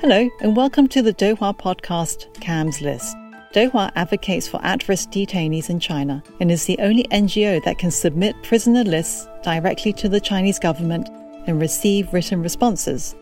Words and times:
Hello, 0.00 0.30
and 0.40 0.56
welcome 0.56 0.88
to 0.88 1.02
the 1.02 1.12
Dui 1.12 1.36
Hua 1.36 1.52
podcast, 1.52 2.32
Kamm's 2.40 2.80
List. 2.80 3.14
Dui 3.52 3.70
Hua 3.70 3.92
advocates 3.96 4.48
for 4.48 4.58
at 4.64 4.88
risk 4.88 5.10
detainees 5.10 5.68
in 5.68 5.78
China 5.78 6.22
and 6.40 6.50
is 6.50 6.64
the 6.64 6.78
only 6.78 7.02
NGO 7.10 7.62
that 7.64 7.76
can 7.76 7.90
submit 7.90 8.34
prisoner 8.42 8.82
lists 8.82 9.28
directly 9.42 9.92
to 9.92 10.08
the 10.08 10.18
Chinese 10.18 10.58
government 10.58 11.10
and 11.46 11.60
receive 11.60 12.14
written 12.14 12.42
responses. 12.42 13.14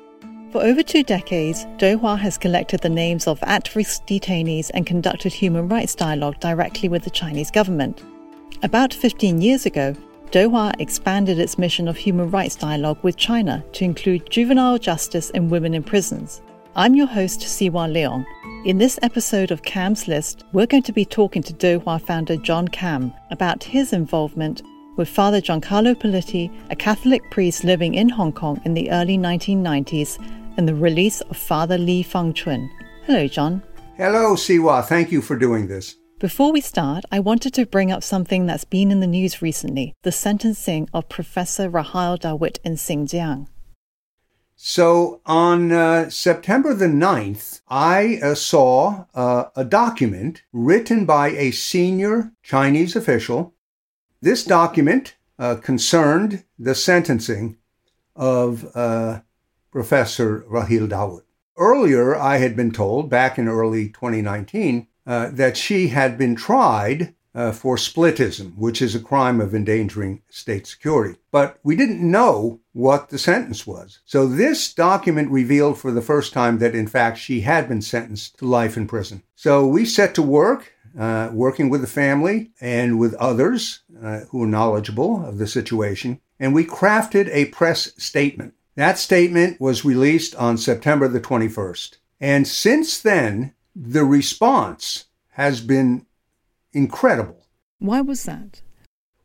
For 0.52 0.62
over 0.62 0.84
two 0.84 1.02
decades, 1.02 1.64
Dui 1.78 1.98
Hua 1.98 2.14
has 2.14 2.38
collected 2.38 2.78
the 2.78 2.88
names 2.88 3.26
of 3.26 3.42
at 3.42 3.74
risk 3.74 4.06
detainees 4.06 4.70
and 4.72 4.86
conducted 4.86 5.32
human 5.32 5.68
rights 5.68 5.96
dialogue 5.96 6.38
directly 6.38 6.88
with 6.88 7.02
the 7.02 7.10
Chinese 7.10 7.50
government. 7.50 8.04
About 8.62 8.94
15 8.94 9.40
years 9.40 9.66
ago, 9.66 9.96
Dui 10.30 10.48
Hua 10.48 10.72
expanded 10.78 11.40
its 11.40 11.58
mission 11.58 11.88
of 11.88 11.96
human 11.96 12.30
rights 12.30 12.54
dialogue 12.54 12.98
with 13.02 13.16
China 13.16 13.64
to 13.72 13.84
include 13.84 14.30
juvenile 14.30 14.78
justice 14.78 15.30
and 15.30 15.50
women 15.50 15.74
in 15.74 15.82
prisons. 15.82 16.40
I'm 16.78 16.94
your 16.94 17.08
host, 17.08 17.40
Sze 17.40 17.70
Wah 17.70 17.88
Leong. 17.88 18.24
In 18.64 18.78
this 18.78 19.00
episode 19.02 19.50
of 19.50 19.64
Kamm's 19.64 20.06
List, 20.06 20.44
we're 20.52 20.64
going 20.64 20.84
to 20.84 20.92
be 20.92 21.04
talking 21.04 21.42
to 21.42 21.52
Dui 21.52 21.82
Hua 21.82 21.98
founder 21.98 22.36
John 22.36 22.68
Kamm 22.68 23.12
about 23.32 23.64
his 23.64 23.92
involvement 23.92 24.62
with 24.96 25.08
Father 25.08 25.40
Giancarlo 25.40 25.96
Politi, 25.96 26.56
a 26.70 26.76
Catholic 26.76 27.28
priest 27.32 27.64
living 27.64 27.94
in 27.94 28.08
Hong 28.08 28.30
Kong 28.30 28.62
in 28.64 28.74
the 28.74 28.92
early 28.92 29.18
1990s, 29.18 30.24
and 30.56 30.68
the 30.68 30.74
release 30.76 31.20
of 31.22 31.36
Father 31.36 31.78
Li 31.78 32.04
Fangchun. 32.04 32.70
Hello, 33.06 33.26
John. 33.26 33.60
Hello, 33.96 34.36
Sze 34.36 34.60
Wah. 34.60 34.80
Thank 34.80 35.10
you 35.10 35.20
for 35.20 35.36
doing 35.36 35.66
this. 35.66 35.96
Before 36.20 36.52
we 36.52 36.60
start, 36.60 37.04
I 37.10 37.18
wanted 37.18 37.54
to 37.54 37.66
bring 37.66 37.90
up 37.90 38.04
something 38.04 38.46
that's 38.46 38.62
been 38.62 38.92
in 38.92 39.00
the 39.00 39.08
news 39.08 39.42
recently 39.42 39.94
the 40.04 40.12
sentencing 40.12 40.88
of 40.94 41.08
Professor 41.08 41.68
Rahile 41.68 42.20
Dawut 42.20 42.58
in 42.62 42.74
Xinjiang. 42.74 43.48
So 44.60 45.20
on 45.24 45.70
uh, 45.70 46.10
September 46.10 46.74
the 46.74 46.88
9th, 46.88 47.60
I 47.68 48.18
uh, 48.20 48.34
saw 48.34 49.04
uh, 49.14 49.44
a 49.54 49.64
document 49.64 50.42
written 50.52 51.06
by 51.06 51.28
a 51.28 51.52
senior 51.52 52.32
Chinese 52.42 52.96
official. 52.96 53.54
This 54.20 54.42
document 54.42 55.14
uh, 55.38 55.54
concerned 55.62 56.42
the 56.58 56.74
sentencing 56.74 57.56
of 58.16 58.66
uh, 58.74 59.20
Professor 59.70 60.40
Rahile 60.50 60.88
Dawut. 60.88 61.22
Earlier, 61.56 62.16
I 62.16 62.38
had 62.38 62.56
been 62.56 62.72
told 62.72 63.08
back 63.08 63.38
in 63.38 63.46
early 63.46 63.90
2019 63.90 64.88
uh, 65.06 65.30
that 65.34 65.56
she 65.56 65.88
had 65.88 66.18
been 66.18 66.34
tried 66.34 67.14
uh, 67.38 67.52
for 67.52 67.76
splitism, 67.76 68.56
which 68.56 68.82
is 68.82 68.96
a 68.96 69.00
crime 69.00 69.40
of 69.40 69.54
endangering 69.54 70.20
state 70.28 70.66
security. 70.66 71.16
But 71.30 71.60
we 71.62 71.76
didn't 71.76 72.02
know 72.02 72.58
what 72.72 73.10
the 73.10 73.18
sentence 73.18 73.64
was. 73.64 74.00
So 74.04 74.26
this 74.26 74.74
document 74.74 75.30
revealed 75.30 75.78
for 75.78 75.92
the 75.92 76.02
first 76.02 76.32
time 76.32 76.58
that, 76.58 76.74
in 76.74 76.88
fact, 76.88 77.16
she 77.18 77.42
had 77.42 77.68
been 77.68 77.80
sentenced 77.80 78.38
to 78.38 78.44
life 78.44 78.76
in 78.76 78.88
prison. 78.88 79.22
So 79.36 79.64
we 79.64 79.84
set 79.84 80.14
to 80.16 80.22
work. 80.22 80.72
Uh, 80.98 81.30
working 81.32 81.68
with 81.68 81.82
the 81.82 81.86
family 81.86 82.50
and 82.60 82.98
with 82.98 83.14
others 83.14 83.80
uh, 84.02 84.20
who 84.30 84.42
are 84.42 84.48
knowledgeable 84.48 85.24
of 85.24 85.38
the 85.38 85.46
situation, 85.46 86.18
and 86.40 86.52
we 86.52 86.64
crafted 86.64 87.28
a 87.30 87.44
press 87.46 87.92
statement. 88.02 88.54
That 88.74 88.98
statement 88.98 89.60
was 89.60 89.84
released 89.84 90.34
on 90.36 90.56
September 90.56 91.06
the 91.06 91.20
21st. 91.20 91.98
And 92.20 92.48
since 92.48 92.98
then, 92.98 93.52
the 93.76 94.04
response 94.04 95.04
has 95.32 95.60
been 95.60 96.06
incredible. 96.72 97.46
Why 97.78 98.00
was 98.00 98.24
that? 98.24 98.62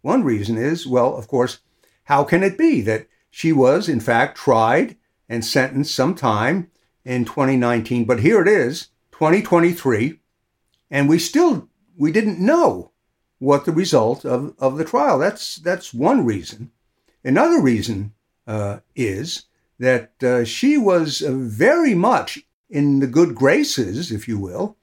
One 0.02 0.24
reason 0.24 0.58
is, 0.58 0.86
well, 0.86 1.16
of 1.16 1.28
course, 1.28 1.60
how 2.06 2.24
can 2.24 2.44
it 2.44 2.58
be 2.58 2.82
that 2.82 3.08
she 3.32 3.52
was, 3.52 3.90
in 3.90 4.00
fact, 4.00 4.38
tried 4.38 4.98
and 5.30 5.44
sentenced 5.44 5.96
sometime 5.96 6.70
in 7.06 7.26
2019, 7.26 8.06
but 8.06 8.20
here 8.20 8.42
it 8.42 8.48
is, 8.48 8.90
2023, 9.12 10.20
and 10.92 11.10
we 11.10 11.18
still 11.18 11.70
we 11.98 12.12
didn't 12.12 12.40
know 12.40 12.92
what 13.40 13.66
the 13.66 13.72
result 13.72 14.26
of, 14.26 14.54
of 14.60 14.78
the 14.78 14.86
trial. 14.86 15.20
That's 15.20 15.58
that's 15.58 15.94
one 15.94 16.26
reason. 16.26 16.72
Another 17.24 17.62
reason 17.62 18.14
uh, 18.48 18.80
is 18.96 19.46
that 19.80 20.22
uh, 20.24 20.44
she 20.46 20.78
was 20.78 21.22
uh, 21.22 21.32
very 21.32 21.94
much 21.94 22.40
in 22.70 23.00
the 23.00 23.08
good 23.08 23.36
graces, 23.36 24.12
if 24.12 24.28
you 24.28 24.38
will, 24.38 24.78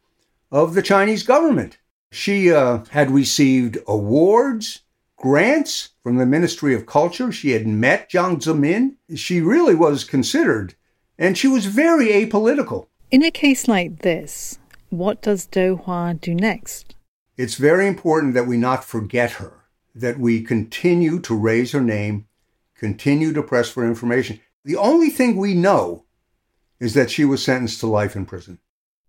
of 0.50 0.75
the 0.75 0.82
Chinese 0.82 1.22
government. 1.22 1.78
She 2.12 2.53
uh, 2.53 2.84
had 2.91 3.10
received 3.10 3.78
awards, 3.87 4.82
grants 5.16 5.91
from 6.03 6.16
the 6.16 6.26
Ministry 6.26 6.75
of 6.75 6.87
Culture. 6.87 7.31
She 7.31 7.50
had 7.50 7.66
met 7.66 8.10
Jiang 8.10 8.43
Zemin. 8.43 8.97
She 9.16 9.41
really 9.41 9.75
was 9.75 10.03
considered, 10.03 10.75
and 11.19 11.38
she 11.38 11.47
was 11.47 11.66
very 11.66 12.09
apolitical. 12.09 12.88
In 13.10 13.25
a 13.25 13.31
case 13.31 13.69
like 13.69 14.03
this, 14.03 14.59
what 14.88 15.22
does 15.22 15.47
Dui 15.47 15.84
Hua 15.84 16.15
do 16.15 16.34
next? 16.34 16.97
It's 17.37 17.54
very 17.54 17.87
important 17.87 18.34
that 18.34 18.47
we 18.47 18.56
not 18.56 18.84
forget 18.84 19.32
her, 19.32 19.53
that 19.94 20.19
we 20.19 20.43
continue 20.43 21.20
to 21.20 21.34
raise 21.34 21.72
her 21.72 21.81
name, 21.81 22.26
continue 22.76 23.32
to 23.32 23.43
press 23.43 23.70
for 23.70 23.87
information. 23.87 24.41
The 24.65 24.76
only 24.76 25.10
thing 25.10 25.37
we 25.37 25.54
know 25.54 26.04
is 26.81 26.94
that 26.94 27.10
she 27.10 27.25
was 27.25 27.43
sentenced 27.43 27.81
to 27.81 27.87
life 27.87 28.16
in 28.16 28.26
prison. 28.26 28.59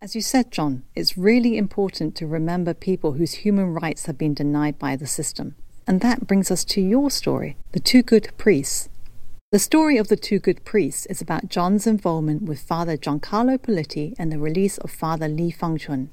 As 0.03 0.15
you 0.15 0.21
said, 0.21 0.49
John, 0.49 0.81
it's 0.95 1.15
really 1.15 1.57
important 1.57 2.15
to 2.15 2.25
remember 2.25 2.73
people 2.73 3.11
whose 3.11 3.45
human 3.45 3.71
rights 3.71 4.07
have 4.07 4.17
been 4.17 4.33
denied 4.33 4.79
by 4.79 4.95
the 4.95 5.05
system. 5.05 5.53
And 5.85 6.01
that 6.01 6.25
brings 6.25 6.49
us 6.49 6.63
to 6.65 6.81
your 6.81 7.11
story, 7.11 7.55
The 7.73 7.79
Two 7.79 8.01
Good 8.01 8.31
Priests. 8.35 8.89
The 9.51 9.59
story 9.59 9.97
of 9.97 10.07
the 10.07 10.15
Two 10.15 10.39
Good 10.39 10.65
Priests 10.65 11.05
is 11.05 11.21
about 11.21 11.49
John's 11.49 11.85
involvement 11.85 12.41
with 12.41 12.61
Father 12.61 12.97
Giancarlo 12.97 13.59
Politi 13.59 14.15
and 14.17 14.31
the 14.31 14.39
release 14.39 14.79
of 14.79 14.89
Father 14.89 15.27
Li 15.27 15.51
Fangchun. 15.51 16.09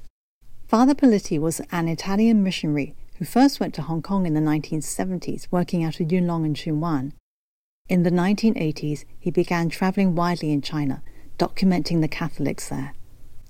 Father 0.67 0.93
Politi 0.93 1.39
was 1.39 1.59
an 1.71 1.87
Italian 1.87 2.43
missionary 2.43 2.93
who 3.17 3.25
first 3.25 3.59
went 3.59 3.73
to 3.73 3.81
Hong 3.81 4.03
Kong 4.03 4.27
in 4.27 4.35
the 4.35 4.39
1970s, 4.39 5.47
working 5.49 5.83
out 5.83 5.99
of 5.99 6.11
Yuen 6.11 6.27
Long 6.27 6.45
and 6.45 6.55
Tsuen 6.55 7.13
In 7.87 8.03
the 8.03 8.11
1980s, 8.11 9.05
he 9.19 9.31
began 9.31 9.67
traveling 9.67 10.13
widely 10.13 10.51
in 10.51 10.61
China, 10.61 11.01
documenting 11.39 12.01
the 12.01 12.07
Catholics 12.07 12.69
there. 12.69 12.93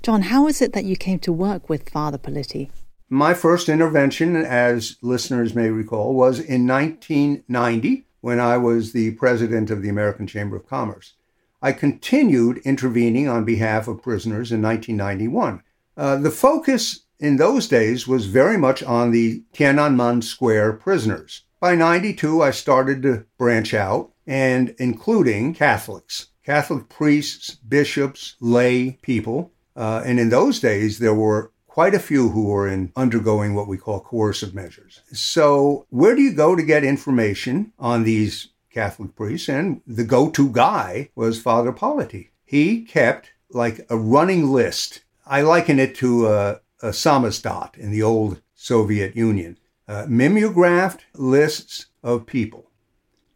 John, 0.02 0.24
how 0.24 0.48
is 0.48 0.62
it 0.62 0.72
that 0.74 0.86
you 0.86 0.96
came 0.96 1.20
to 1.20 1.34
work 1.34 1.68
with 1.68 1.90
Father 1.90 2.18
Politi? 2.18 2.70
My 3.10 3.34
first 3.34 3.68
intervention, 3.68 4.36
as 4.38 4.96
listeners 5.02 5.54
may 5.54 5.70
recall, 5.70 6.14
was 6.14 6.40
in 6.40 6.66
1990 6.66 8.06
when 8.22 8.40
I 8.40 8.56
was 8.58 8.94
the 8.94 9.12
president 9.12 9.70
of 9.70 9.82
the 9.82 9.90
American 9.90 10.26
Chamber 10.26 10.56
of 10.56 10.68
Commerce. 10.68 11.16
I 11.62 11.74
continued 11.74 12.60
intervening 12.60 13.28
on 13.28 13.44
behalf 13.44 13.90
of 13.90 14.02
prisoners 14.02 14.54
in 14.54 14.62
1991. 14.62 15.64
Uh, 15.98 16.16
the 16.16 16.32
focus 16.32 17.02
in 17.20 17.36
those 17.36 17.68
days 17.68 18.08
was 18.08 18.28
very 18.28 18.58
much 18.58 18.82
on 18.82 19.12
the 19.12 19.44
Tiananmen 19.54 20.24
Square 20.24 20.74
prisoners. 20.74 21.44
By 21.60 21.76
92, 21.76 22.42
I 22.42 22.52
started 22.52 23.02
to 23.04 23.26
branch 23.38 23.74
out 23.74 24.12
and 24.26 24.74
including 24.78 25.54
Catholics, 25.54 26.28
Catholic 26.46 26.88
priests, 26.88 27.56
bishops, 27.56 28.38
lay 28.40 28.92
people, 29.02 29.52
uh, 29.80 30.04
and 30.06 30.20
in 30.20 30.28
those 30.30 30.60
days, 30.60 31.00
there 31.00 31.14
were 31.14 31.54
quite 31.68 31.96
a 31.96 32.00
few 32.00 32.28
who 32.30 32.48
were 32.48 32.68
in 32.68 32.92
undergoing 32.98 33.56
what 33.56 33.66
we 33.66 33.78
call 33.78 34.02
coercive 34.02 34.54
measures. 34.54 35.00
So, 35.14 35.86
where 35.90 36.18
do 36.18 36.22
you 36.22 36.34
go 36.34 36.54
to 36.54 36.62
get 36.62 36.84
information 36.84 37.72
on 37.80 38.04
these 38.04 38.50
Catholic 38.72 39.16
priests? 39.16 39.48
And 39.48 39.80
the 39.88 40.04
go-to 40.04 40.50
guy 40.50 41.12
was 41.16 41.42
Father 41.42 41.72
Politi. 41.72 42.32
He 42.44 42.82
kept 42.84 43.32
like 43.52 43.86
a 43.90 43.96
running 43.98 44.52
list. 44.52 45.02
I 45.26 45.44
liken 45.44 45.80
it 45.80 45.96
to 45.96 46.28
a, 46.28 46.60
a 46.82 46.90
samizdat 46.90 47.78
in 47.78 47.90
the 47.90 48.04
old 48.04 48.42
Soviet 48.56 49.16
Union. 49.16 49.58
Uh, 49.88 50.06
mimeographed 50.10 51.06
lists 51.16 51.86
of 52.04 52.26
people. 52.26 52.70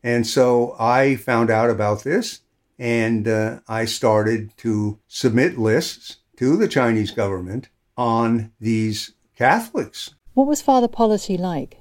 And 0.04 0.28
so 0.28 0.76
I 0.78 1.16
found 1.16 1.50
out 1.50 1.70
about 1.70 2.04
this 2.04 2.42
and 2.78 3.30
uh, 3.30 3.60
I 3.66 3.86
started 3.86 4.52
to 4.58 5.00
submit 5.08 5.58
lists 5.58 6.18
to 6.44 6.58
the 6.58 6.68
Chinese 6.68 7.12
government 7.12 7.70
on 7.96 8.52
these 8.60 9.14
Catholics. 9.38 10.14
What 10.34 10.46
was 10.46 10.62
Father 10.62 10.90
Politi 10.90 11.40
like? 11.40 11.80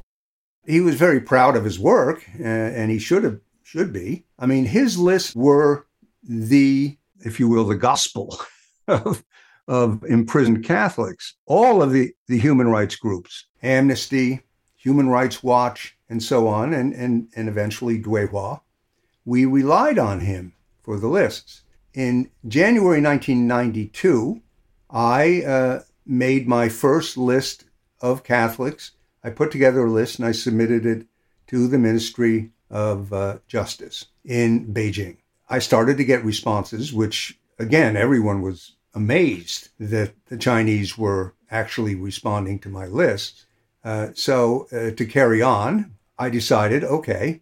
He 0.65 0.81
was 0.81 0.95
very 0.95 1.21
proud 1.21 1.57
of 1.57 1.65
his 1.65 1.81
work, 1.81 2.25
uh, 2.39 2.45
and 2.45 2.89
he 2.89 3.01
should 3.01 3.25
have 3.25 3.41
should 3.65 3.93
be. 3.93 4.25
I 4.39 4.47
mean, 4.47 4.67
his 4.67 4.97
lists 4.97 5.35
were 5.35 5.89
the, 6.23 6.97
if 7.25 7.41
you 7.41 7.49
will, 7.49 7.65
the 7.65 7.75
gospel 7.75 8.39
of, 8.87 9.25
of 9.67 10.05
imprisoned 10.05 10.65
Catholics. 10.65 11.35
All 11.47 11.83
of 11.83 11.91
the, 11.91 12.13
the 12.29 12.39
human 12.39 12.69
rights 12.69 12.95
groups, 12.95 13.47
Amnesty, 13.65 14.43
Human 14.77 15.09
Rights 15.09 15.43
Watch, 15.43 15.97
and 16.09 16.23
so 16.23 16.47
on, 16.47 16.73
and, 16.73 16.93
and, 16.95 17.27
and 17.35 17.49
eventually 17.49 18.01
Dui 18.01 18.29
Hua, 18.29 18.61
we 19.25 19.45
relied 19.45 19.99
on 19.99 20.21
him 20.21 20.53
for 20.85 21.01
the 21.01 21.09
lists. 21.09 21.63
In 21.95 22.31
January 22.47 23.03
1992, 23.03 24.41
I 24.93 25.43
uh, 25.43 25.81
made 26.05 26.47
my 26.47 26.69
first 26.69 27.17
list 27.17 27.65
of 28.01 28.25
Catholics. 28.25 28.93
I 29.25 29.31
put 29.31 29.51
together 29.51 29.87
a 29.87 29.91
list 29.91 30.19
and 30.19 30.29
I 30.29 30.33
submitted 30.33 30.85
it 30.85 31.07
to 31.47 31.67
the 31.67 31.79
Ministry 31.79 32.51
of 32.71 33.13
uh, 33.13 33.39
Justice 33.47 34.07
in 34.25 34.73
Beijing. 34.73 35.17
I 35.49 35.59
started 35.59 35.97
to 35.97 36.05
get 36.05 36.25
responses, 36.25 36.93
which 36.93 37.39
again, 37.59 37.97
everyone 37.97 38.43
was 38.43 38.77
amazed 38.95 39.71
that 39.79 40.13
the 40.27 40.37
Chinese 40.37 40.99
were 40.99 41.35
actually 41.51 41.95
responding 41.95 42.59
to 42.61 42.69
my 42.69 42.87
list. 42.87 43.47
Uh, 43.85 44.09
so 44.15 44.67
uh, 44.73 44.91
to 44.91 45.07
carry 45.07 45.41
on, 45.41 45.95
I 46.19 46.29
decided, 46.29 46.85
okay, 46.85 47.41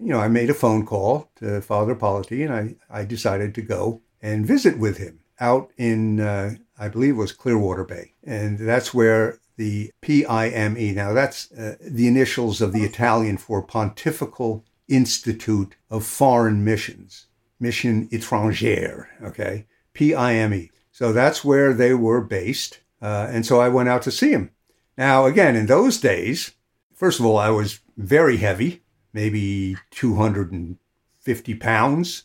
you 0.00 0.08
know, 0.08 0.20
I 0.20 0.28
made 0.28 0.50
a 0.50 0.54
phone 0.54 0.84
call 0.86 1.30
to 1.36 1.60
Father 1.60 1.94
Politi 1.94 2.44
and 2.44 2.54
I, 2.54 3.00
I 3.00 3.04
decided 3.04 3.54
to 3.54 3.62
go 3.62 4.02
and 4.20 4.46
visit 4.46 4.78
with 4.78 4.98
him 4.98 5.20
out 5.38 5.70
in, 5.76 6.20
uh, 6.20 6.54
I 6.78 6.88
believe 6.88 7.16
was 7.16 7.32
Clearwater 7.32 7.84
Bay. 7.84 8.12
And 8.24 8.58
that's 8.58 8.92
where 8.92 9.38
the 9.56 9.90
PIME, 10.02 10.94
now 10.94 11.12
that's 11.12 11.50
uh, 11.52 11.76
the 11.80 12.06
initials 12.06 12.60
of 12.60 12.72
the 12.72 12.84
Italian 12.84 13.38
for 13.38 13.62
Pontifical 13.62 14.64
Institute 14.88 15.76
of 15.90 16.04
Foreign 16.04 16.62
Missions, 16.64 17.26
Mission 17.58 18.08
Étrangère, 18.08 19.06
okay, 19.22 19.66
PIME. 19.94 20.68
So 20.92 21.12
that's 21.12 21.44
where 21.44 21.72
they 21.72 21.94
were 21.94 22.20
based. 22.20 22.80
Uh, 23.00 23.28
and 23.30 23.44
so 23.44 23.60
I 23.60 23.68
went 23.68 23.88
out 23.88 24.02
to 24.02 24.10
see 24.10 24.30
him. 24.30 24.50
Now, 24.96 25.26
again, 25.26 25.56
in 25.56 25.66
those 25.66 25.98
days, 25.98 26.52
first 26.94 27.20
of 27.20 27.26
all, 27.26 27.36
I 27.36 27.50
was 27.50 27.80
very 27.96 28.38
heavy, 28.38 28.82
maybe 29.12 29.76
250 29.90 31.54
pounds. 31.54 32.24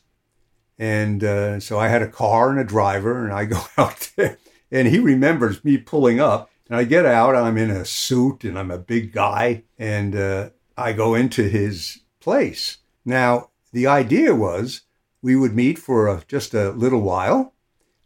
And 0.81 1.23
uh, 1.23 1.59
so 1.59 1.77
I 1.77 1.89
had 1.89 2.01
a 2.01 2.07
car 2.07 2.49
and 2.49 2.59
a 2.59 2.63
driver, 2.63 3.23
and 3.23 3.31
I 3.31 3.45
go 3.55 3.61
out 3.77 4.11
there. 4.15 4.39
And 4.71 4.87
he 4.87 4.97
remembers 4.97 5.63
me 5.63 5.77
pulling 5.77 6.19
up. 6.19 6.49
And 6.67 6.75
I 6.75 6.85
get 6.85 7.05
out, 7.05 7.35
I'm 7.35 7.57
in 7.57 7.69
a 7.69 7.85
suit, 7.85 8.43
and 8.43 8.57
I'm 8.57 8.71
a 8.71 8.79
big 8.79 9.13
guy. 9.13 9.63
And 9.77 10.15
uh, 10.15 10.49
I 10.75 10.93
go 10.93 11.13
into 11.13 11.43
his 11.43 11.99
place. 12.19 12.79
Now, 13.05 13.51
the 13.71 13.85
idea 13.85 14.33
was 14.33 14.81
we 15.21 15.35
would 15.35 15.53
meet 15.53 15.77
for 15.77 16.07
a, 16.07 16.23
just 16.27 16.55
a 16.55 16.71
little 16.71 17.01
while, 17.01 17.53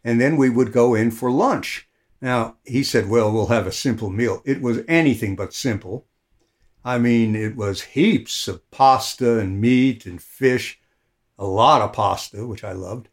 and 0.04 0.20
then 0.20 0.36
we 0.36 0.50
would 0.50 0.70
go 0.70 0.94
in 0.94 1.10
for 1.10 1.30
lunch. 1.30 1.88
Now, 2.20 2.56
he 2.64 2.82
said, 2.82 3.08
Well, 3.08 3.32
we'll 3.32 3.46
have 3.46 3.66
a 3.66 3.72
simple 3.72 4.10
meal. 4.10 4.42
It 4.44 4.60
was 4.60 4.82
anything 4.86 5.34
but 5.34 5.54
simple. 5.54 6.06
I 6.84 6.98
mean, 6.98 7.34
it 7.34 7.56
was 7.56 7.82
heaps 7.82 8.48
of 8.48 8.70
pasta 8.70 9.38
and 9.38 9.62
meat 9.62 10.04
and 10.04 10.20
fish, 10.20 10.78
a 11.38 11.46
lot 11.46 11.82
of 11.82 11.92
pasta, 11.92 12.46
which 12.46 12.64
I 12.64 12.72
loved. 12.72 13.08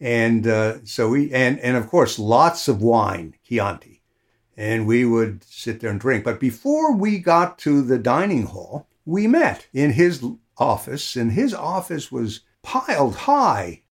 And 0.00 0.46
uh, 0.46 0.84
so 0.84 1.08
we, 1.10 1.32
and, 1.32 1.58
and 1.60 1.76
of 1.76 1.88
course, 1.88 2.18
lots 2.18 2.68
of 2.68 2.82
wine, 2.82 3.34
Chianti. 3.44 4.02
And 4.56 4.86
we 4.86 5.04
would 5.04 5.44
sit 5.44 5.80
there 5.80 5.90
and 5.90 6.00
drink. 6.00 6.24
But 6.24 6.40
before 6.40 6.94
we 6.94 7.18
got 7.18 7.58
to 7.58 7.82
the 7.82 7.98
dining 7.98 8.46
hall, 8.46 8.88
we 9.04 9.26
met 9.26 9.66
in 9.72 9.92
his 9.92 10.24
office, 10.58 11.16
and 11.16 11.32
his 11.32 11.54
office 11.54 12.10
was 12.10 12.40
piled 12.62 13.14
high 13.14 13.82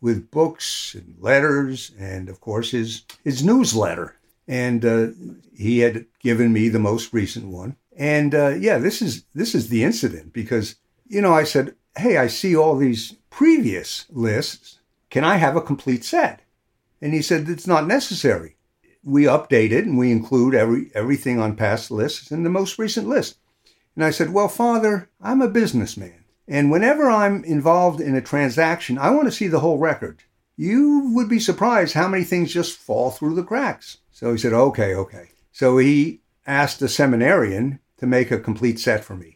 with 0.00 0.30
books 0.30 0.94
and 0.94 1.16
letters, 1.18 1.92
and 1.98 2.28
of 2.28 2.40
course 2.40 2.72
his 2.72 3.04
his 3.24 3.44
newsletter. 3.44 4.16
And 4.46 4.84
uh, 4.84 5.08
he 5.56 5.78
had 5.78 6.06
given 6.20 6.52
me 6.52 6.68
the 6.68 6.78
most 6.78 7.12
recent 7.12 7.46
one. 7.46 7.76
And 7.96 8.34
uh, 8.34 8.54
yeah, 8.58 8.78
this 8.78 9.00
is 9.00 9.24
this 9.34 9.54
is 9.54 9.68
the 9.68 9.84
incident 9.84 10.32
because 10.32 10.76
you 11.06 11.20
know 11.20 11.32
I 11.32 11.44
said, 11.44 11.74
"Hey, 11.96 12.16
I 12.16 12.26
see 12.26 12.56
all 12.56 12.76
these 12.76 13.16
previous 13.28 14.06
lists. 14.10 14.78
Can 15.10 15.24
I 15.24 15.36
have 15.36 15.56
a 15.56 15.60
complete 15.60 16.04
set?" 16.04 16.40
And 17.00 17.12
he 17.12 17.22
said, 17.22 17.48
"It's 17.48 17.66
not 17.66 17.86
necessary. 17.86 18.56
We 19.04 19.24
update 19.24 19.72
it 19.72 19.84
and 19.84 19.98
we 19.98 20.10
include 20.10 20.54
every 20.54 20.90
everything 20.94 21.38
on 21.38 21.56
past 21.56 21.90
lists 21.90 22.30
in 22.30 22.44
the 22.44 22.50
most 22.50 22.78
recent 22.78 23.08
list." 23.08 23.38
And 23.94 24.04
I 24.04 24.10
said, 24.10 24.32
"Well, 24.32 24.48
Father, 24.48 25.10
I'm 25.20 25.42
a 25.42 25.48
businessman, 25.48 26.24
and 26.48 26.70
whenever 26.70 27.10
I'm 27.10 27.44
involved 27.44 28.00
in 28.00 28.14
a 28.14 28.20
transaction, 28.20 28.96
I 28.96 29.10
want 29.10 29.26
to 29.26 29.32
see 29.32 29.48
the 29.48 29.60
whole 29.60 29.78
record. 29.78 30.22
You 30.56 31.10
would 31.14 31.28
be 31.28 31.40
surprised 31.40 31.94
how 31.94 32.08
many 32.08 32.24
things 32.24 32.52
just 32.52 32.78
fall 32.78 33.10
through 33.10 33.34
the 33.34 33.44
cracks." 33.44 33.98
So 34.10 34.32
he 34.32 34.38
said, 34.38 34.52
"Okay, 34.52 34.94
okay." 34.94 35.30
So 35.50 35.78
he 35.78 36.22
asked 36.46 36.80
a 36.80 36.88
seminarian 36.88 37.80
to 37.98 38.06
make 38.06 38.30
a 38.30 38.38
complete 38.38 38.78
set 38.80 39.04
for 39.04 39.16
me. 39.16 39.31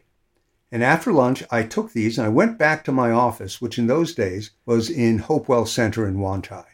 And 0.76 0.84
after 0.84 1.10
lunch, 1.10 1.42
I 1.50 1.62
took 1.62 1.94
these 1.94 2.18
and 2.18 2.26
I 2.26 2.28
went 2.28 2.58
back 2.58 2.84
to 2.84 2.92
my 2.92 3.10
office, 3.10 3.62
which 3.62 3.78
in 3.78 3.86
those 3.86 4.14
days 4.14 4.50
was 4.66 4.90
in 4.90 5.20
Hopewell 5.20 5.64
Center 5.64 6.06
in 6.06 6.20
Wan 6.20 6.42
Chai. 6.42 6.66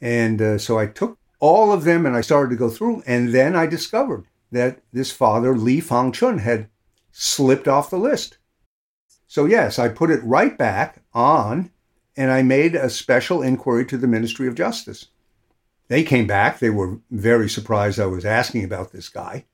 And 0.00 0.40
uh, 0.40 0.58
so 0.58 0.78
I 0.78 0.86
took 0.86 1.18
all 1.40 1.72
of 1.72 1.82
them 1.82 2.06
and 2.06 2.14
I 2.14 2.20
started 2.20 2.50
to 2.50 2.56
go 2.56 2.70
through. 2.70 3.02
And 3.04 3.34
then 3.34 3.56
I 3.56 3.66
discovered 3.66 4.26
that 4.52 4.78
this 4.92 5.10
father, 5.10 5.56
Li 5.56 5.80
Fangchun, 5.80 6.38
had 6.38 6.68
slipped 7.10 7.66
off 7.66 7.90
the 7.90 7.98
list. 7.98 8.38
So, 9.26 9.44
yes, 9.44 9.76
I 9.76 9.88
put 9.88 10.12
it 10.12 10.22
right 10.22 10.56
back 10.56 11.02
on 11.12 11.72
and 12.16 12.30
I 12.30 12.42
made 12.42 12.76
a 12.76 12.88
special 12.88 13.42
inquiry 13.42 13.84
to 13.86 13.98
the 13.98 14.06
Ministry 14.06 14.46
of 14.46 14.54
Justice. 14.54 15.06
They 15.88 16.04
came 16.04 16.28
back. 16.28 16.60
They 16.60 16.70
were 16.70 17.00
very 17.10 17.48
surprised 17.48 17.98
I 17.98 18.06
was 18.06 18.24
asking 18.24 18.62
about 18.62 18.92
this 18.92 19.08
guy. 19.08 19.46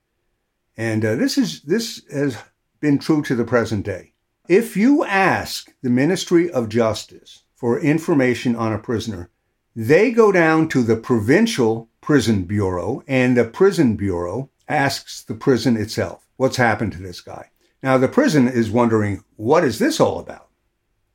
And 0.77 1.03
uh, 1.03 1.15
this 1.15 1.39
is 1.39 1.61
this 1.61 2.03
has 2.11 2.37
been 2.85 2.99
true 2.99 3.23
to 3.23 3.33
the 3.33 3.43
present 3.43 3.83
day. 3.83 4.13
If 4.47 4.77
you 4.77 5.03
ask 5.05 5.73
the 5.81 5.89
Ministry 5.89 6.51
of 6.51 6.69
Justice 6.69 7.41
for 7.55 7.79
information 7.79 8.55
on 8.55 8.71
a 8.71 8.77
prisoner, 8.77 9.31
they 9.75 10.11
go 10.11 10.31
down 10.31 10.67
to 10.69 10.83
the 10.83 10.95
provincial 10.95 11.89
prison 11.99 12.43
bureau, 12.43 13.01
and 13.07 13.35
the 13.35 13.43
prison 13.43 13.95
bureau 13.95 14.51
asks 14.69 15.23
the 15.23 15.33
prison 15.33 15.75
itself, 15.75 16.27
"What's 16.37 16.57
happened 16.57 16.91
to 16.91 17.01
this 17.01 17.21
guy?" 17.21 17.49
Now 17.81 17.97
the 17.97 18.07
prison 18.07 18.47
is 18.47 18.69
wondering, 18.69 19.23
"What 19.35 19.63
is 19.63 19.79
this 19.79 19.99
all 19.99 20.19
about?" 20.19 20.49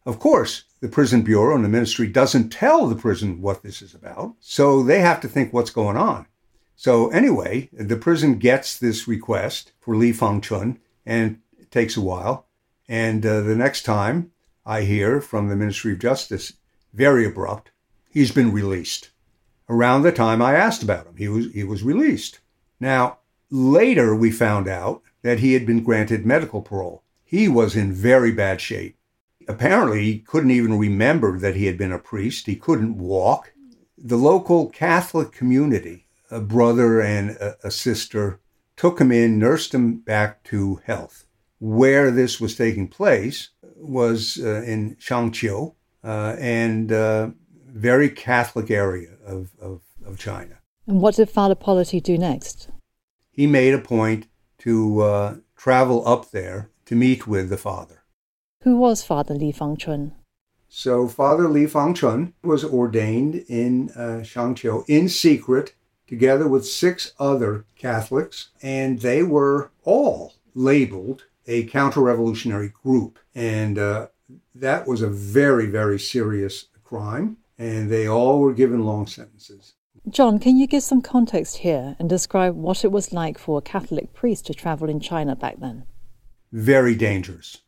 Of 0.04 0.18
course, 0.18 0.64
the 0.80 0.88
prison 0.88 1.22
bureau 1.22 1.54
and 1.54 1.64
the 1.64 1.68
ministry 1.68 2.08
doesn't 2.08 2.50
tell 2.50 2.88
the 2.88 2.96
prison 2.96 3.40
what 3.40 3.62
this 3.62 3.80
is 3.80 3.94
about, 3.94 4.34
so 4.40 4.82
they 4.82 5.02
have 5.02 5.20
to 5.20 5.28
think 5.28 5.52
what's 5.52 5.70
going 5.70 5.96
on. 5.96 6.26
So 6.74 7.10
anyway, 7.10 7.70
the 7.72 7.94
prison 7.94 8.38
gets 8.38 8.76
this 8.76 9.06
request 9.06 9.70
for 9.78 9.94
Li 9.94 10.12
Fangchun, 10.12 10.78
and 11.06 11.38
takes 11.70 11.96
a 11.96 12.00
while. 12.00 12.46
And 12.88 13.24
uh, 13.24 13.40
the 13.42 13.56
next 13.56 13.82
time 13.82 14.32
I 14.66 14.82
hear 14.82 15.20
from 15.20 15.48
the 15.48 15.56
Ministry 15.56 15.92
of 15.92 15.98
Justice, 15.98 16.54
very 16.92 17.24
abrupt, 17.26 17.70
he's 18.10 18.32
been 18.32 18.52
released. 18.52 19.10
Around 19.68 20.02
the 20.02 20.12
time 20.12 20.42
I 20.42 20.54
asked 20.54 20.82
about 20.82 21.06
him, 21.06 21.16
he 21.16 21.28
was 21.28 21.52
he 21.52 21.62
was 21.62 21.82
released. 21.82 22.40
Now 22.80 23.18
later 23.50 24.14
we 24.14 24.30
found 24.30 24.68
out 24.68 25.02
that 25.22 25.38
he 25.40 25.52
had 25.52 25.66
been 25.66 25.84
granted 25.84 26.26
medical 26.26 26.62
parole. 26.62 27.04
He 27.24 27.46
was 27.46 27.76
in 27.76 27.92
very 27.92 28.32
bad 28.32 28.60
shape. 28.60 28.96
Apparently, 29.46 30.04
he 30.04 30.18
couldn't 30.18 30.50
even 30.50 30.78
remember 30.78 31.38
that 31.38 31.56
he 31.56 31.66
had 31.66 31.78
been 31.78 31.92
a 31.92 31.98
priest. 31.98 32.46
He 32.46 32.56
couldn't 32.56 32.98
walk. 32.98 33.52
The 33.96 34.16
local 34.16 34.68
Catholic 34.70 35.32
community 35.32 36.06
a 36.30 36.40
brother 36.40 37.00
and 37.00 37.36
a 37.62 37.70
sister, 37.70 38.40
took 38.76 39.00
him 39.00 39.10
in, 39.10 39.38
nursed 39.38 39.74
him 39.74 39.96
back 39.96 40.42
to 40.44 40.80
health. 40.84 41.26
Where 41.60 42.10
this 42.10 42.40
was 42.40 42.56
taking 42.56 42.88
place 42.88 43.50
was 43.76 44.38
uh, 44.42 44.62
in 44.62 44.96
Shangqiu, 44.96 45.74
uh, 46.02 46.36
and 46.38 46.92
uh, 46.92 47.30
very 47.66 48.08
Catholic 48.08 48.70
area 48.70 49.16
of, 49.24 49.50
of, 49.60 49.82
of, 50.04 50.18
China. 50.18 50.58
And 50.86 51.00
what 51.00 51.16
did 51.16 51.30
Father 51.30 51.54
Politi 51.54 52.02
do 52.02 52.18
next? 52.18 52.68
He 53.30 53.46
made 53.46 53.74
a 53.74 53.78
point 53.78 54.26
to 54.58 55.00
uh, 55.00 55.36
travel 55.56 56.06
up 56.06 56.30
there 56.30 56.70
to 56.86 56.94
meet 56.94 57.26
with 57.26 57.50
the 57.50 57.56
father. 57.56 58.02
Who 58.62 58.76
was 58.76 59.02
Father 59.02 59.34
Li 59.34 59.52
Fangchun? 59.52 60.12
So 60.68 61.08
Father 61.08 61.48
Li 61.48 61.66
Fangchun 61.66 62.32
was 62.42 62.64
ordained 62.64 63.36
in 63.48 63.90
uh, 63.90 64.22
Shangqiu 64.22 64.84
in 64.88 65.08
secret 65.08 65.74
together 66.06 66.48
with 66.48 66.66
six 66.66 67.12
other 67.18 67.64
Catholics, 67.76 68.50
and 68.62 69.00
they 69.00 69.22
were 69.22 69.70
all 69.84 70.34
labeled 70.54 71.24
a 71.50 71.64
counter 71.64 72.00
revolutionary 72.00 72.72
group. 72.82 73.18
And 73.34 73.76
uh, 73.76 74.08
that 74.54 74.86
was 74.86 75.02
a 75.02 75.08
very, 75.08 75.66
very 75.66 75.98
serious 75.98 76.66
crime, 76.84 77.38
and 77.58 77.90
they 77.90 78.08
all 78.08 78.38
were 78.38 78.54
given 78.54 78.84
long 78.84 79.06
sentences. 79.06 79.74
John, 80.08 80.38
can 80.38 80.56
you 80.56 80.66
give 80.66 80.82
some 80.82 81.02
context 81.02 81.58
here 81.58 81.96
and 81.98 82.08
describe 82.08 82.54
what 82.54 82.84
it 82.84 82.92
was 82.92 83.12
like 83.12 83.36
for 83.36 83.58
a 83.58 83.62
Catholic 83.62 84.14
priest 84.14 84.46
to 84.46 84.54
travel 84.54 84.88
in 84.88 85.00
China 85.00 85.36
back 85.36 85.58
then? 85.58 85.84
Very 86.52 86.94
dangerous. 86.94 87.58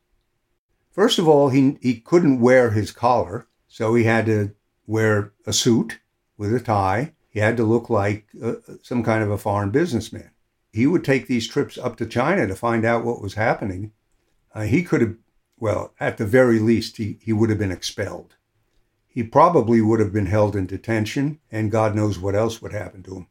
First 0.91 1.19
of 1.19 1.29
all, 1.29 1.49
he, 1.49 1.79
he 1.81 2.01
couldn't 2.01 2.41
wear 2.41 2.71
his 2.71 2.93
collar, 2.93 3.49
so 3.67 3.95
he 3.95 4.05
had 4.05 4.27
to 4.27 4.55
wear 4.87 5.33
a 5.47 5.53
suit 5.53 5.99
with 6.37 6.55
a 6.55 6.61
tie. 6.61 7.15
He 7.31 7.41
had 7.41 7.57
to 7.57 7.65
look 7.65 7.91
like 7.91 8.27
uh, 8.43 8.55
some 8.83 9.03
kind 9.03 9.23
of 9.23 9.31
a 9.31 9.39
foreign 9.39 9.71
businessman. 9.71 10.32
He 10.73 10.87
would 10.87 11.05
take 11.05 11.27
these 11.27 11.49
trips 11.49 11.77
up 11.77 11.97
to 11.97 12.07
China 12.07 12.47
to 12.47 12.55
find 12.55 12.85
out 12.85 13.05
what 13.05 13.21
was 13.21 13.35
happening. 13.35 13.93
Uh, 14.55 14.63
he 14.63 14.83
could 14.83 15.01
have, 15.01 15.17
well, 15.59 15.93
at 16.01 16.17
the 16.17 16.27
very 16.27 16.59
least, 16.59 16.97
he, 16.97 17.19
he 17.21 17.33
would 17.33 17.51
have 17.51 17.59
been 17.59 17.73
expelled. 17.73 18.37
He 19.07 19.23
probably 19.23 19.83
would 19.83 20.01
have 20.01 20.13
been 20.13 20.27
held 20.27 20.57
in 20.57 20.67
detention, 20.67 21.39
and 21.51 21.71
God 21.71 21.95
knows 21.95 22.19
what 22.19 22.35
else 22.35 22.63
would 22.63 22.73
happen 22.73 23.03
to 23.05 23.17
him. 23.17 23.27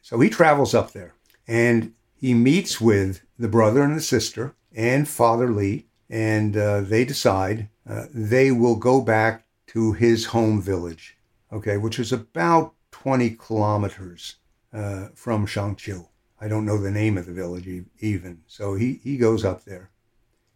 So 0.00 0.20
he 0.20 0.28
travels 0.28 0.74
up 0.74 0.92
there 0.92 1.14
and 1.48 1.94
he 2.14 2.34
meets 2.34 2.80
with 2.80 3.22
the 3.38 3.48
brother 3.48 3.82
and 3.82 3.96
the 3.96 4.00
sister 4.00 4.54
and 4.74 5.08
Father 5.08 5.50
Li, 5.50 5.86
and 6.08 6.56
uh, 6.56 6.82
they 6.82 7.04
decide 7.04 7.68
uh, 7.88 8.06
they 8.12 8.50
will 8.50 8.76
go 8.76 9.00
back 9.00 9.46
to 9.68 9.92
his 9.92 10.26
home 10.26 10.60
village 10.60 11.16
okay, 11.54 11.76
which 11.76 11.98
is 11.98 12.12
about 12.12 12.74
20 12.90 13.30
kilometers 13.30 14.36
uh, 14.74 15.08
from 15.14 15.46
Shangqiu. 15.46 16.08
I 16.40 16.48
don't 16.48 16.66
know 16.66 16.78
the 16.78 16.90
name 16.90 17.16
of 17.16 17.26
the 17.26 17.32
village 17.32 17.68
even. 18.00 18.42
So 18.46 18.74
he, 18.74 19.00
he 19.02 19.16
goes 19.16 19.44
up 19.44 19.64
there. 19.64 19.90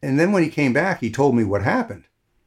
And 0.03 0.19
then 0.19 0.33
when 0.33 0.43
he 0.43 0.51
came 0.51 0.73
back, 0.73 1.01
he 1.01 1.11
told 1.11 1.35
me 1.35 1.45
what 1.45 1.63
happened. 1.63 2.05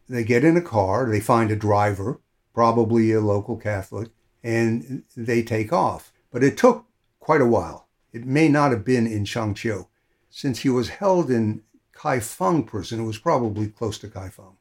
They 0.08 0.24
get 0.24 0.44
in 0.44 0.58
a 0.58 0.62
car, 0.62 1.10
they 1.10 1.22
find 1.22 1.50
a 1.50 1.56
driver, 1.56 2.20
probably 2.54 3.12
a 3.14 3.22
local 3.22 3.58
Catholic, 3.58 4.10
and 4.44 5.04
they 5.16 5.42
take 5.42 5.72
off. 5.72 6.12
But 6.32 6.44
it 6.44 6.58
took 6.58 6.86
quite 7.20 7.42
a 7.42 7.46
while. 7.46 7.88
It 8.12 8.26
may 8.26 8.50
not 8.50 8.72
have 8.72 8.84
been 8.84 9.08
in 9.08 9.24
Shangqiu. 9.24 9.88
Since 10.30 10.60
he 10.60 10.70
was 10.70 10.90
held 10.90 11.32
in 11.32 11.64
Kaifeng 11.96 12.68
prison, 12.68 13.02
it 13.02 13.06
was 13.06 13.18
probably 13.18 13.68
close 13.68 13.98
to 14.00 14.08
Kaifeng. 14.08 14.56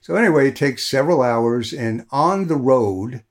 So 0.00 0.16
anyway, 0.16 0.48
it 0.48 0.56
takes 0.56 0.86
several 0.86 1.22
hours, 1.22 1.72
and 1.72 2.06
on 2.10 2.48
the 2.48 2.56
road, 2.56 3.22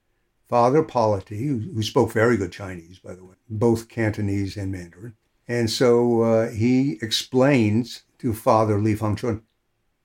Father 0.52 0.84
Politi, 0.84 1.48
who, 1.48 1.82
spoke 1.82 2.12
very 2.12 2.38
good 2.38 2.52
Chinese, 2.52 3.00
by 3.00 3.16
the 3.16 3.26
way, 3.26 3.36
both 3.50 3.90
Cantonese 3.90 4.56
and 4.56 4.72
Mandarin, 4.72 5.16
and 5.48 5.70
so 5.70 6.22
uh, 6.22 6.50
he 6.52 7.00
explains 7.02 8.04
to 8.20 8.34
Father 8.34 8.80
Li 8.80 8.94
Fangchun 8.94 9.42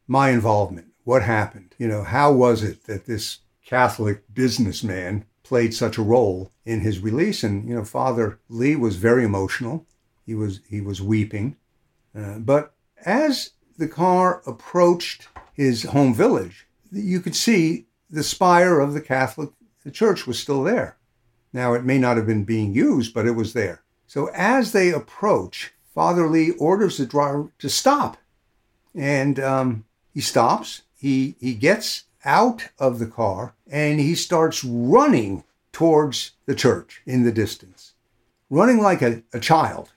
my 0.07 0.31
involvement, 0.31 0.87
what 1.05 1.23
happened, 1.23 1.75
you 1.79 1.87
know, 1.87 2.03
how 2.03 2.33
was 2.33 2.63
it 2.63 2.85
that 2.85 3.05
this 3.05 3.41
Catholic 3.67 4.23
businessman 4.33 5.27
played 5.47 5.75
such 5.75 5.97
a 5.97 6.03
role 6.03 6.51
in 6.65 6.81
his 6.81 7.01
release. 7.01 7.45
And 7.45 7.69
you 7.69 7.75
know, 7.75 7.85
Father 7.85 8.41
Li 8.49 8.75
was 8.75 8.97
very 8.97 9.25
emotional. 9.25 9.87
He 10.25 10.35
was 10.35 10.61
he 10.69 10.81
was 10.81 11.01
weeping. 11.01 11.57
Uh, 12.17 12.39
but 12.39 12.75
as 13.05 13.51
the 13.79 13.89
car 13.89 14.43
approached 14.47 15.29
his 15.53 15.85
home 15.85 16.15
village, 16.15 16.67
you 16.91 17.21
could 17.21 17.37
see 17.37 17.87
the 18.11 18.25
spire 18.25 18.81
of 18.81 18.93
the 18.93 19.01
Catholic 19.01 19.51
church 19.91 20.27
was 20.27 20.39
still 20.39 20.63
there. 20.63 20.97
Now 21.53 21.75
it 21.75 21.85
may 21.85 21.99
not 21.99 22.17
have 22.17 22.27
been 22.27 22.45
being 22.45 22.75
used, 22.75 23.15
but 23.15 23.27
it 23.27 23.33
was 23.33 23.53
there. 23.53 23.83
So 24.07 24.31
as 24.35 24.73
they 24.73 24.91
approach, 24.91 25.73
Father 25.95 26.29
Li 26.29 26.51
orders 26.53 26.99
the 26.99 27.07
driver 27.07 27.51
to 27.59 27.69
stop, 27.69 28.19
and 28.95 29.41
um, 29.41 29.85
he 30.13 30.21
stops. 30.21 30.83
He 30.99 31.37
he 31.41 31.55
gets 31.55 32.05
out 32.25 32.69
of 32.79 32.99
the 32.99 33.07
car 33.07 33.55
and 33.71 34.01
he 34.01 34.15
starts 34.15 34.65
running 34.65 35.45
towards 35.73 36.33
the 36.47 36.55
church 36.55 37.03
in 37.07 37.23
the 37.23 37.33
distance, 37.33 37.95
running 38.51 38.81
like 38.81 39.01
a, 39.01 39.23
a 39.33 39.41
child. 39.41 39.93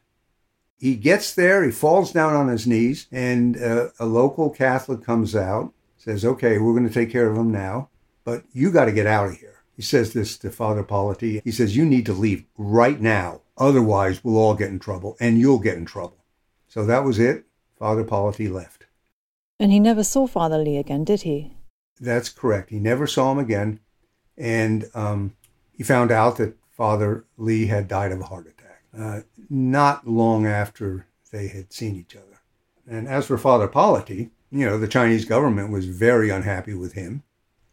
He 0.78 0.96
gets 0.96 1.34
there, 1.34 1.64
he 1.64 1.72
falls 1.72 2.14
down 2.14 2.34
on 2.34 2.48
his 2.48 2.66
knees, 2.66 3.08
and 3.12 3.62
uh, 3.62 3.90
a 4.00 4.06
local 4.06 4.50
Catholic 4.50 5.04
comes 5.04 5.36
out, 5.36 5.74
says, 5.98 6.24
Okay, 6.24 6.58
we're 6.58 6.74
going 6.74 6.88
to 6.88 6.94
take 6.94 7.12
care 7.12 7.30
of 7.30 7.38
him 7.38 7.52
now, 7.52 7.90
but 8.24 8.44
you 8.54 8.72
got 8.72 8.86
to 8.86 8.94
get 8.94 9.08
out 9.08 9.28
of 9.28 9.38
here. 9.38 9.59
He 9.80 9.84
says 9.84 10.12
this 10.12 10.38
to 10.40 10.52
Father 10.52 10.84
Politi. 10.84 11.42
He 11.46 11.54
says, 11.54 11.78
You 11.78 11.86
need 11.86 12.06
to 12.08 12.12
leave 12.12 12.44
right 12.58 13.00
now. 13.00 13.40
Otherwise, 13.58 14.22
we'll 14.26 14.36
all 14.36 14.54
get 14.54 14.68
in 14.68 14.78
trouble, 14.78 15.16
and 15.22 15.40
you'll 15.40 15.60
get 15.60 15.78
in 15.78 15.86
trouble. 15.86 16.18
So 16.68 16.86
that 16.86 17.06
was 17.06 17.18
it. 17.18 17.46
Father 17.78 18.04
Politi 18.04 18.52
left. 18.52 18.88
And 19.58 19.72
he 19.72 19.80
never 19.80 20.04
saw 20.04 20.28
Father 20.28 20.58
Li 20.58 20.76
again, 20.76 21.06
did 21.06 21.22
he? 21.22 21.54
That's 21.98 22.28
correct. 22.28 22.72
He 22.72 22.78
never 22.78 23.08
saw 23.08 23.32
him 23.32 23.40
again. 23.40 23.80
And 24.38 24.90
um, 24.94 25.38
he 25.72 25.84
found 25.84 26.12
out 26.12 26.36
that 26.40 26.58
Father 26.70 27.24
Li 27.38 27.68
had 27.68 27.88
died 27.88 28.12
of 28.12 28.20
a 28.20 28.26
heart 28.26 28.48
attack 28.48 28.84
uh, 29.00 29.22
not 29.50 30.06
long 30.06 30.46
after 30.46 31.08
they 31.32 31.48
had 31.48 31.72
seen 31.72 31.96
each 31.96 32.18
other. 32.18 32.42
And 32.86 33.08
as 33.08 33.28
for 33.28 33.38
Father 33.38 33.70
Politi, 33.70 34.32
you 34.52 34.66
know, 34.66 34.78
the 34.78 34.90
Chinese 34.90 35.24
government 35.24 35.72
was 35.72 35.86
very 35.86 36.30
unhappy 36.30 36.74
with 36.74 36.96
him, 36.96 37.24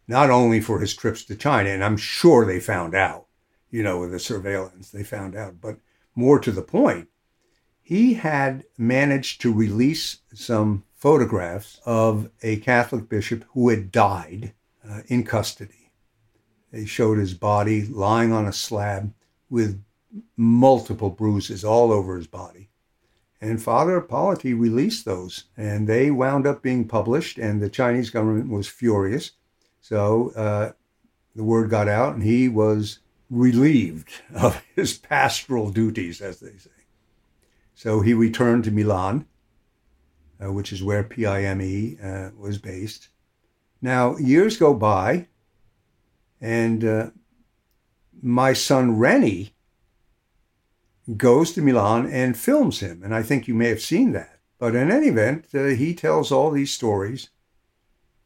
not 0.08 0.30
only 0.30 0.60
for 0.60 0.80
his 0.80 0.94
trips 0.94 1.24
to 1.24 1.36
China, 1.36 1.70
and 1.70 1.82
I'm 1.82 1.96
sure 1.96 2.44
they 2.44 2.60
found 2.60 2.94
out, 2.94 3.26
you 3.70 3.82
know, 3.82 4.00
with 4.00 4.12
the 4.12 4.18
surveillance, 4.18 4.90
they 4.90 5.02
found 5.02 5.34
out, 5.34 5.60
but 5.60 5.78
more 6.14 6.38
to 6.38 6.52
the 6.52 6.62
point, 6.62 7.08
he 7.82 8.14
had 8.14 8.64
managed 8.76 9.40
to 9.40 9.52
release 9.52 10.18
some 10.34 10.84
photographs 10.94 11.80
of 11.84 12.30
a 12.42 12.56
Catholic 12.56 13.08
bishop 13.08 13.44
who 13.52 13.68
had 13.68 13.92
died 13.92 14.52
uh, 14.88 15.02
in 15.06 15.24
custody. 15.24 15.92
They 16.72 16.84
showed 16.84 17.18
his 17.18 17.34
body 17.34 17.86
lying 17.86 18.32
on 18.32 18.46
a 18.46 18.52
slab 18.52 19.12
with 19.48 19.82
multiple 20.36 21.10
bruises 21.10 21.64
all 21.64 21.92
over 21.92 22.16
his 22.16 22.26
body. 22.26 22.70
And 23.40 23.62
Father 23.62 24.00
Politi 24.00 24.58
released 24.58 25.04
those, 25.04 25.44
and 25.56 25.86
they 25.86 26.10
wound 26.10 26.46
up 26.46 26.62
being 26.62 26.88
published, 26.88 27.38
and 27.38 27.60
the 27.60 27.68
Chinese 27.68 28.10
government 28.10 28.50
was 28.50 28.66
furious. 28.66 29.32
So 29.88 30.32
uh, 30.36 30.72
the 31.34 31.44
word 31.44 31.70
got 31.70 31.88
out, 31.88 32.14
and 32.14 32.22
he 32.22 32.48
was 32.48 33.00
relieved 33.30 34.10
of 34.34 34.62
his 34.74 34.96
pastoral 34.98 35.70
duties, 35.70 36.20
as 36.20 36.40
they 36.40 36.56
say. 36.56 36.70
So 37.74 38.00
he 38.00 38.14
returned 38.14 38.64
to 38.64 38.70
Milan 38.70 39.26
uh, 40.42 40.52
which 40.52 40.72
is 40.72 40.82
where 40.82 41.02
PIME 41.02 41.98
uh, 42.02 42.30
was 42.38 42.58
based. 42.58 43.08
Now, 43.80 44.16
years 44.16 44.56
go 44.56 44.74
by, 44.74 45.28
and 46.40 46.84
uh, 46.84 47.10
my 48.20 48.52
son 48.52 48.98
Rennie 48.98 49.54
goes 51.16 51.52
to 51.52 51.62
Milan 51.62 52.10
and 52.10 52.36
films 52.36 52.80
him. 52.80 53.02
And 53.02 53.14
I 53.14 53.22
think 53.22 53.46
you 53.46 53.54
may 53.54 53.68
have 53.68 53.80
seen 53.80 54.12
that. 54.12 54.40
But 54.58 54.74
in 54.74 54.90
any 54.90 55.08
event, 55.08 55.46
uh, 55.54 55.66
he 55.66 55.94
tells 55.94 56.32
all 56.32 56.50
these 56.50 56.72
stories 56.72 57.28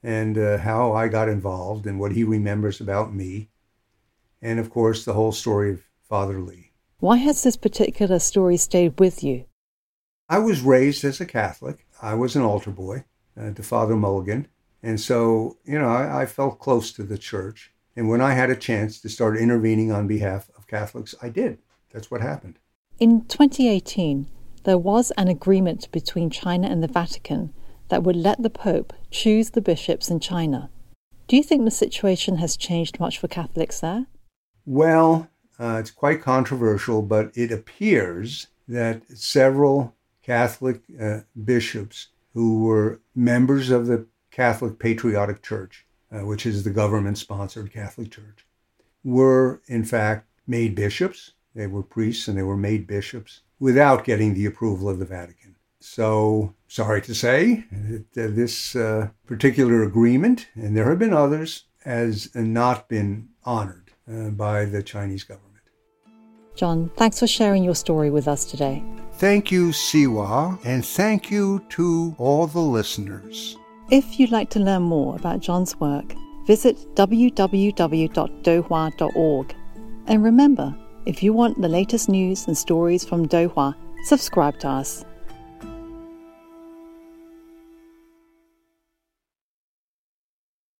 and 0.02 0.38
uh, 0.38 0.58
how 0.58 0.92
I 0.92 1.08
got 1.08 1.28
involved 1.28 1.86
and 1.86 2.00
what 2.00 2.12
he 2.12 2.24
remembers 2.24 2.80
about 2.80 3.14
me. 3.14 3.50
And 4.42 4.58
of 4.58 4.70
course, 4.70 5.04
the 5.04 5.12
whole 5.12 5.32
story 5.32 5.72
of 5.72 5.82
Father 6.02 6.40
Li. 6.40 6.72
Why 6.98 7.16
has 7.16 7.42
this 7.42 7.56
particular 7.56 8.18
story 8.18 8.56
stayed 8.56 8.98
with 8.98 9.22
you? 9.22 9.44
I 10.28 10.38
was 10.38 10.60
raised 10.60 11.04
as 11.04 11.20
a 11.20 11.26
Catholic. 11.26 11.86
I 12.00 12.14
was 12.14 12.36
an 12.36 12.42
altar 12.42 12.70
boy 12.70 13.04
uh, 13.40 13.50
to 13.50 13.62
Father 13.62 13.96
Mulligan. 13.96 14.48
And 14.82 15.00
so, 15.00 15.58
you 15.64 15.78
know, 15.78 15.88
I, 15.88 16.22
I 16.22 16.26
felt 16.26 16.58
close 16.58 16.92
to 16.92 17.02
the 17.02 17.18
church. 17.18 17.72
And 17.96 18.08
when 18.08 18.20
I 18.20 18.32
had 18.32 18.50
a 18.50 18.56
chance 18.56 19.00
to 19.00 19.08
start 19.08 19.36
intervening 19.36 19.92
on 19.92 20.06
behalf 20.06 20.48
of 20.56 20.66
Catholics, 20.66 21.14
I 21.20 21.28
did. 21.28 21.58
That's 21.92 22.10
what 22.10 22.20
happened. 22.20 22.58
In 22.98 23.24
2018, 23.26 24.28
there 24.64 24.78
was 24.78 25.10
an 25.12 25.28
agreement 25.28 25.90
between 25.90 26.30
China 26.30 26.68
and 26.68 26.82
the 26.82 26.88
Vatican 26.88 27.52
that 27.90 28.02
would 28.02 28.16
let 28.16 28.42
the 28.42 28.50
Pope 28.50 28.92
choose 29.10 29.50
the 29.50 29.60
bishops 29.60 30.10
in 30.10 30.20
China. 30.20 30.70
Do 31.28 31.36
you 31.36 31.42
think 31.42 31.64
the 31.64 31.70
situation 31.70 32.38
has 32.38 32.56
changed 32.56 32.98
much 32.98 33.18
for 33.18 33.28
Catholics 33.28 33.80
there? 33.80 34.06
Well, 34.64 35.28
uh, 35.58 35.76
it's 35.78 35.90
quite 35.90 36.22
controversial, 36.22 37.02
but 37.02 37.30
it 37.34 37.52
appears 37.52 38.48
that 38.66 39.02
several 39.14 39.94
Catholic 40.22 40.80
uh, 41.00 41.20
bishops 41.44 42.08
who 42.34 42.64
were 42.64 43.00
members 43.14 43.70
of 43.70 43.86
the 43.86 44.06
Catholic 44.30 44.78
Patriotic 44.78 45.42
Church, 45.42 45.86
uh, 46.12 46.24
which 46.24 46.46
is 46.46 46.62
the 46.62 46.70
government 46.70 47.18
sponsored 47.18 47.72
Catholic 47.72 48.10
Church, 48.10 48.46
were 49.04 49.60
in 49.66 49.84
fact 49.84 50.28
made 50.46 50.74
bishops. 50.74 51.32
They 51.54 51.66
were 51.66 51.82
priests 51.82 52.28
and 52.28 52.38
they 52.38 52.42
were 52.42 52.56
made 52.56 52.86
bishops 52.86 53.40
without 53.58 54.04
getting 54.04 54.34
the 54.34 54.46
approval 54.46 54.88
of 54.88 54.98
the 54.98 55.04
Vatican. 55.04 55.49
So, 55.80 56.54
sorry 56.68 57.00
to 57.02 57.14
say, 57.14 57.64
that 58.14 58.36
this 58.36 58.76
uh, 58.76 59.08
particular 59.26 59.82
agreement, 59.82 60.46
and 60.54 60.76
there 60.76 60.88
have 60.90 60.98
been 60.98 61.14
others, 61.14 61.64
has 61.84 62.34
not 62.34 62.88
been 62.88 63.28
honored 63.44 63.90
uh, 64.10 64.30
by 64.30 64.64
the 64.66 64.82
Chinese 64.82 65.24
government. 65.24 65.46
John, 66.54 66.90
thanks 66.96 67.18
for 67.18 67.26
sharing 67.26 67.64
your 67.64 67.74
story 67.74 68.10
with 68.10 68.28
us 68.28 68.44
today. 68.44 68.84
Thank 69.14 69.50
you, 69.50 69.72
Sze 69.72 70.06
Wah, 70.06 70.58
and 70.64 70.84
thank 70.84 71.30
you 71.30 71.64
to 71.70 72.14
all 72.18 72.46
the 72.46 72.60
listeners. 72.60 73.56
If 73.90 74.20
you'd 74.20 74.30
like 74.30 74.50
to 74.50 74.60
learn 74.60 74.82
more 74.82 75.16
about 75.16 75.40
John's 75.40 75.74
work, 75.80 76.14
visit 76.46 76.76
www.duihua.org. 76.94 79.54
And 80.06 80.24
remember, 80.24 80.74
if 81.06 81.22
you 81.22 81.32
want 81.32 81.60
the 81.60 81.68
latest 81.68 82.08
news 82.08 82.46
and 82.46 82.56
stories 82.56 83.04
from 83.04 83.26
Dui 83.26 83.52
Hua, 83.52 83.74
subscribe 84.04 84.58
to 84.60 84.68
us. 84.68 85.04